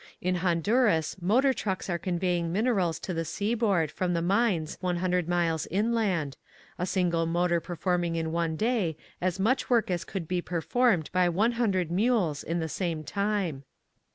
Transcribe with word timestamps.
In 0.19 0.37
Honduras 0.37 1.15
motor 1.21 1.53
trucks 1.53 1.87
are 1.87 1.99
convey 1.99 2.39
ing 2.39 2.51
minerals 2.51 2.97
to 3.01 3.13
the 3.13 3.23
seaboard 3.23 3.91
from 3.91 4.15
the 4.15 4.21
mines 4.23 4.79
100 4.81 5.29
miles 5.29 5.67
inland, 5.69 6.37
a 6.79 6.87
single 6.87 7.27
motor 7.27 7.59
performing 7.59 8.15
in 8.15 8.31
one 8.31 8.55
day 8.55 8.97
as 9.21 9.39
much 9.39 9.69
work 9.69 9.91
as 9.91 10.03
could 10.03 10.27
be 10.27 10.41
performed 10.41 11.11
by 11.11 11.29
100 11.29 11.91
mules 11.91 12.43
in 12.43 12.57
the 12.57 12.67
same 12.67 13.03
time. 13.03 13.63